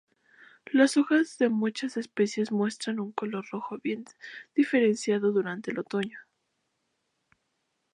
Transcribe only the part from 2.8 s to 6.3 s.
un color rojo bien diferenciado durante el otoño.